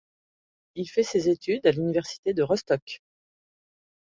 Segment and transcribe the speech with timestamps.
[0.73, 3.03] Il fait ses études à l'université de Rostock.